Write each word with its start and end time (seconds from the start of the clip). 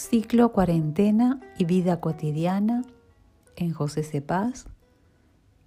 Ciclo 0.00 0.50
Cuarentena 0.50 1.38
y 1.58 1.66
Vida 1.66 2.00
Cotidiana 2.00 2.84
en 3.54 3.74
José 3.74 4.02
Cepaz 4.02 4.64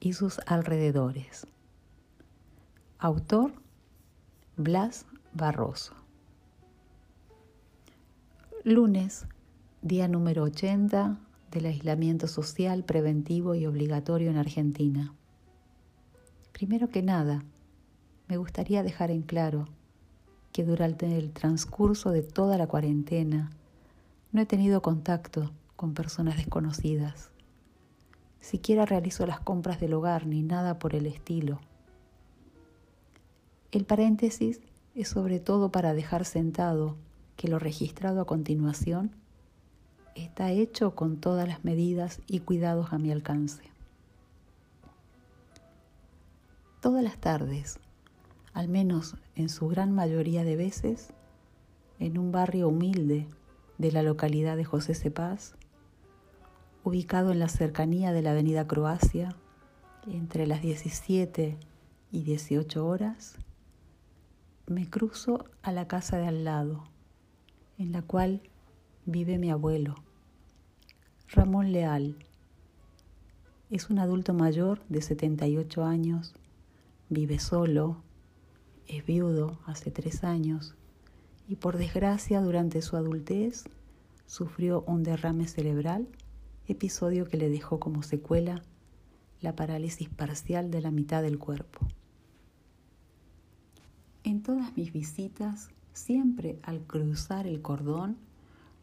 y 0.00 0.14
sus 0.14 0.40
alrededores. 0.46 1.46
Autor 2.98 3.52
Blas 4.56 5.04
Barroso. 5.34 5.92
Lunes, 8.64 9.26
día 9.82 10.08
número 10.08 10.44
80 10.44 11.18
del 11.50 11.66
aislamiento 11.66 12.26
social 12.26 12.84
preventivo 12.84 13.54
y 13.54 13.66
obligatorio 13.66 14.30
en 14.30 14.38
Argentina. 14.38 15.14
Primero 16.52 16.88
que 16.88 17.02
nada, 17.02 17.44
me 18.28 18.38
gustaría 18.38 18.82
dejar 18.82 19.10
en 19.10 19.20
claro 19.20 19.68
que 20.52 20.64
durante 20.64 21.18
el 21.18 21.32
transcurso 21.32 22.12
de 22.12 22.22
toda 22.22 22.56
la 22.56 22.66
cuarentena, 22.66 23.50
no 24.32 24.40
he 24.40 24.46
tenido 24.46 24.80
contacto 24.80 25.52
con 25.76 25.94
personas 25.94 26.36
desconocidas. 26.36 27.30
Siquiera 28.40 28.86
realizo 28.86 29.26
las 29.26 29.40
compras 29.40 29.78
del 29.78 29.92
hogar 29.94 30.26
ni 30.26 30.42
nada 30.42 30.78
por 30.78 30.94
el 30.94 31.06
estilo. 31.06 31.60
El 33.70 33.84
paréntesis 33.84 34.60
es 34.94 35.08
sobre 35.08 35.38
todo 35.38 35.70
para 35.70 35.94
dejar 35.94 36.24
sentado 36.24 36.96
que 37.36 37.48
lo 37.48 37.58
registrado 37.58 38.22
a 38.22 38.26
continuación 38.26 39.12
está 40.14 40.50
hecho 40.50 40.94
con 40.94 41.18
todas 41.18 41.48
las 41.48 41.64
medidas 41.64 42.20
y 42.26 42.40
cuidados 42.40 42.92
a 42.92 42.98
mi 42.98 43.10
alcance. 43.10 43.62
Todas 46.80 47.02
las 47.02 47.18
tardes, 47.18 47.78
al 48.52 48.68
menos 48.68 49.16
en 49.36 49.48
su 49.48 49.68
gran 49.68 49.92
mayoría 49.92 50.42
de 50.42 50.56
veces, 50.56 51.10
en 51.98 52.18
un 52.18 52.32
barrio 52.32 52.68
humilde 52.68 53.26
de 53.78 53.92
la 53.92 54.02
localidad 54.02 54.56
de 54.56 54.64
José 54.64 54.94
Cepaz, 54.94 55.54
ubicado 56.84 57.32
en 57.32 57.38
la 57.38 57.48
cercanía 57.48 58.12
de 58.12 58.22
la 58.22 58.32
avenida 58.32 58.66
Croacia, 58.66 59.36
entre 60.06 60.46
las 60.46 60.62
17 60.62 61.58
y 62.10 62.22
18 62.22 62.86
horas, 62.86 63.36
me 64.66 64.88
cruzo 64.88 65.44
a 65.62 65.72
la 65.72 65.86
casa 65.86 66.18
de 66.18 66.26
al 66.26 66.44
lado, 66.44 66.84
en 67.78 67.92
la 67.92 68.02
cual 68.02 68.42
vive 69.06 69.38
mi 69.38 69.50
abuelo, 69.50 69.96
Ramón 71.28 71.72
Leal. 71.72 72.16
Es 73.70 73.90
un 73.90 73.98
adulto 73.98 74.34
mayor 74.34 74.80
de 74.88 75.02
78 75.02 75.84
años, 75.84 76.34
vive 77.08 77.38
solo, 77.38 78.02
es 78.86 79.06
viudo 79.06 79.58
hace 79.66 79.90
tres 79.90 80.24
años 80.24 80.74
y 81.52 81.56
por 81.56 81.76
desgracia 81.76 82.40
durante 82.40 82.80
su 82.80 82.96
adultez 82.96 83.64
sufrió 84.24 84.84
un 84.86 85.02
derrame 85.02 85.46
cerebral, 85.46 86.08
episodio 86.66 87.28
que 87.28 87.36
le 87.36 87.50
dejó 87.50 87.78
como 87.78 88.02
secuela 88.02 88.62
la 89.42 89.54
parálisis 89.54 90.08
parcial 90.08 90.70
de 90.70 90.80
la 90.80 90.90
mitad 90.90 91.20
del 91.20 91.38
cuerpo. 91.38 91.86
En 94.24 94.42
todas 94.42 94.74
mis 94.78 94.94
visitas, 94.94 95.68
siempre 95.92 96.58
al 96.62 96.80
cruzar 96.86 97.46
el 97.46 97.60
cordón, 97.60 98.16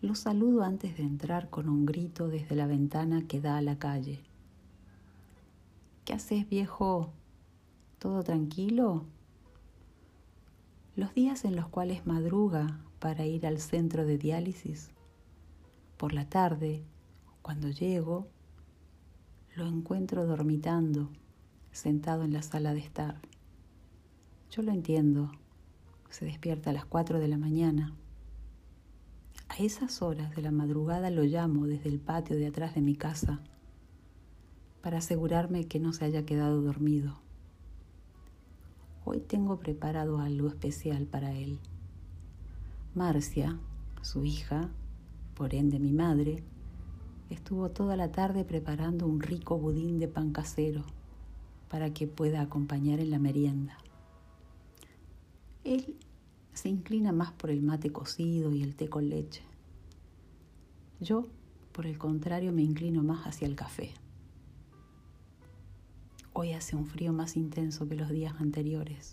lo 0.04 0.14
saludo 0.14 0.62
antes 0.62 0.96
de 0.96 1.02
entrar 1.02 1.50
con 1.50 1.70
un 1.70 1.88
grito 1.88 2.28
desde 2.28 2.56
la 2.56 2.68
ventana 2.68 3.24
que 3.28 3.42
da 3.42 3.58
a 3.58 3.64
la 3.64 3.80
calle. 3.80 4.20
¿Qué 6.06 6.14
haces, 6.14 6.48
viejo? 6.48 7.10
¿Todo 7.98 8.22
tranquilo? 8.22 9.06
Los 10.96 11.14
días 11.14 11.46
en 11.46 11.56
los 11.56 11.68
cuales 11.68 12.06
madruga 12.06 12.82
para 13.00 13.26
ir 13.26 13.46
al 13.46 13.60
centro 13.60 14.06
de 14.06 14.18
diálisis, 14.18 14.92
por 15.98 16.14
la 16.14 16.30
tarde, 16.30 16.84
cuando 17.42 17.70
llego, 17.70 18.28
lo 19.56 19.68
encuentro 19.68 20.26
dormitando, 20.26 21.10
sentado 21.72 22.24
en 22.24 22.34
la 22.34 22.42
sala 22.42 22.74
de 22.74 22.80
estar. 22.80 23.20
Yo 24.52 24.62
lo 24.62 24.72
entiendo, 24.72 25.32
se 26.10 26.26
despierta 26.26 26.72
a 26.72 26.74
las 26.74 26.86
4 26.86 27.20
de 27.20 27.28
la 27.28 27.38
mañana. 27.38 27.96
A 29.48 29.58
esas 29.58 30.02
horas 30.02 30.36
de 30.36 30.42
la 30.42 30.52
madrugada 30.52 31.10
lo 31.10 31.24
llamo 31.24 31.68
desde 31.68 31.90
el 31.90 32.00
patio 32.00 32.36
de 32.36 32.48
atrás 32.48 32.76
de 32.76 32.82
mi 32.82 32.96
casa 32.96 33.42
para 34.82 35.00
asegurarme 35.00 35.68
que 35.68 35.80
no 35.80 35.94
se 35.94 36.06
haya 36.06 36.26
quedado 36.26 36.62
dormido. 36.62 37.20
Hoy 39.12 39.22
tengo 39.22 39.58
preparado 39.58 40.20
algo 40.20 40.50
especial 40.50 41.08
para 41.08 41.34
él. 41.34 41.58
Marcia, 42.94 43.58
su 44.04 44.24
hija, 44.24 44.70
por 45.34 45.56
ende 45.56 45.80
mi 45.80 45.92
madre, 45.92 46.44
estuvo 47.32 47.72
toda 47.72 47.96
la 47.96 48.12
tarde 48.12 48.46
preparando 48.46 49.08
un 49.08 49.20
rico 49.20 49.58
budín 49.58 49.98
de 49.98 50.08
pan 50.08 50.32
casero 50.32 50.84
para 51.70 51.92
que 51.92 52.06
pueda 52.06 52.42
acompañar 52.42 53.00
en 53.00 53.10
la 53.10 53.18
merienda. 53.18 53.80
Él 55.64 55.96
se 56.54 56.70
inclina 56.70 57.12
más 57.12 57.32
por 57.32 57.50
el 57.50 57.64
mate 57.64 57.92
cocido 57.92 58.54
y 58.54 58.62
el 58.62 58.76
té 58.76 58.90
con 58.90 59.10
leche. 59.10 59.42
Yo, 61.00 61.26
por 61.72 61.88
el 61.88 61.98
contrario, 61.98 62.52
me 62.52 62.62
inclino 62.62 63.02
más 63.02 63.26
hacia 63.26 63.48
el 63.48 63.56
café. 63.56 63.92
Hoy 66.42 66.54
hace 66.54 66.78
un 66.78 66.86
frío 66.86 67.12
más 67.12 67.36
intenso 67.36 67.90
que 67.90 67.96
los 67.96 68.08
días 68.08 68.36
anteriores. 68.40 69.12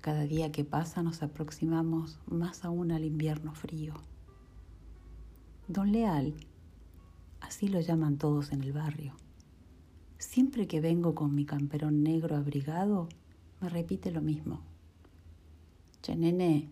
Cada 0.00 0.24
día 0.24 0.50
que 0.50 0.64
pasa 0.64 1.04
nos 1.04 1.22
aproximamos 1.22 2.18
más 2.26 2.64
aún 2.64 2.90
al 2.90 3.04
invierno 3.04 3.54
frío. 3.54 3.94
Don 5.68 5.92
Leal, 5.92 6.34
así 7.40 7.68
lo 7.68 7.80
llaman 7.80 8.18
todos 8.18 8.50
en 8.50 8.64
el 8.64 8.72
barrio. 8.72 9.14
Siempre 10.18 10.66
que 10.66 10.80
vengo 10.80 11.14
con 11.14 11.36
mi 11.36 11.46
camperón 11.46 12.02
negro 12.02 12.34
abrigado, 12.34 13.08
me 13.60 13.68
repite 13.68 14.10
lo 14.10 14.22
mismo. 14.22 14.62
Che, 16.02 16.16
nene, 16.16 16.68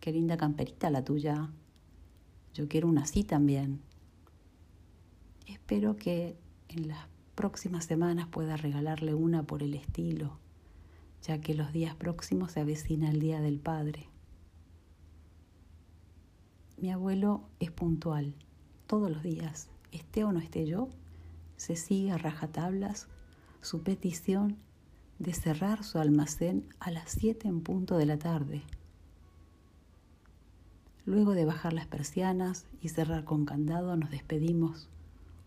qué 0.00 0.10
linda 0.10 0.38
camperita 0.38 0.88
la 0.88 1.04
tuya. 1.04 1.50
Yo 2.54 2.66
quiero 2.66 2.88
una 2.88 3.02
así 3.02 3.24
también. 3.24 3.82
Espero 5.46 5.96
que 5.96 6.38
en 6.70 6.88
las 6.88 7.17
próximas 7.38 7.84
semanas 7.84 8.26
pueda 8.26 8.56
regalarle 8.56 9.14
una 9.14 9.44
por 9.44 9.62
el 9.62 9.74
estilo, 9.74 10.40
ya 11.22 11.40
que 11.40 11.54
los 11.54 11.72
días 11.72 11.94
próximos 11.94 12.50
se 12.50 12.58
avecina 12.58 13.08
el 13.10 13.20
Día 13.20 13.40
del 13.40 13.60
Padre. 13.60 14.08
Mi 16.78 16.90
abuelo 16.90 17.44
es 17.60 17.70
puntual, 17.70 18.34
todos 18.88 19.08
los 19.08 19.22
días, 19.22 19.68
esté 19.92 20.24
o 20.24 20.32
no 20.32 20.40
esté 20.40 20.66
yo, 20.66 20.88
se 21.56 21.76
sigue 21.76 22.10
a 22.10 22.18
rajatablas 22.18 23.06
su 23.60 23.84
petición 23.84 24.56
de 25.20 25.32
cerrar 25.32 25.84
su 25.84 26.00
almacén 26.00 26.64
a 26.80 26.90
las 26.90 27.08
7 27.12 27.46
en 27.46 27.60
punto 27.60 27.98
de 27.98 28.06
la 28.06 28.18
tarde. 28.18 28.62
Luego 31.06 31.34
de 31.34 31.44
bajar 31.44 31.72
las 31.72 31.86
persianas 31.86 32.66
y 32.82 32.88
cerrar 32.88 33.22
con 33.22 33.44
candado, 33.44 33.96
nos 33.96 34.10
despedimos 34.10 34.88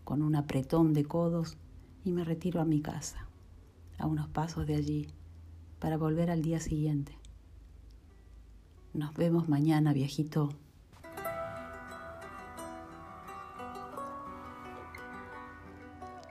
con 0.04 0.22
un 0.22 0.36
apretón 0.36 0.94
de 0.94 1.04
codos 1.04 1.58
y 2.04 2.12
me 2.12 2.24
retiro 2.24 2.60
a 2.60 2.64
mi 2.64 2.80
casa, 2.80 3.26
a 3.98 4.06
unos 4.06 4.28
pasos 4.28 4.66
de 4.66 4.76
allí, 4.76 5.08
para 5.78 5.96
volver 5.96 6.30
al 6.30 6.42
día 6.42 6.60
siguiente. 6.60 7.16
Nos 8.94 9.14
vemos 9.14 9.48
mañana, 9.48 9.92
viejito. 9.92 10.50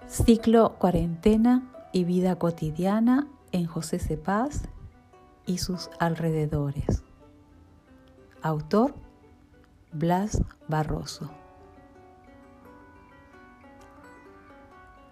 Ciclo 0.07 0.77
Cuarentena 0.77 1.71
y 1.93 2.03
Vida 2.03 2.35
Cotidiana 2.35 3.27
en 3.51 3.65
José 3.65 3.97
Cepaz 3.97 4.63
y 5.45 5.57
sus 5.57 5.89
alrededores. 5.99 7.03
Autor 8.41 8.93
Blas 9.93 10.41
Barroso. 10.67 11.40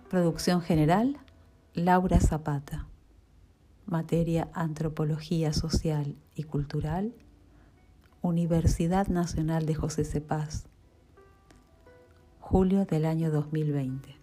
Producción 0.09 0.61
general, 0.61 1.19
Laura 1.75 2.19
Zapata. 2.19 2.88
Materia 3.85 4.50
Antropología 4.53 5.53
Social 5.53 6.15
y 6.33 6.45
Cultural, 6.45 7.13
Universidad 8.23 9.07
Nacional 9.07 9.67
de 9.67 9.75
José 9.75 10.06
Cepaz. 10.06 10.65
Julio 12.39 12.85
del 12.85 13.06
año 13.06 13.29
2020. 13.29 14.19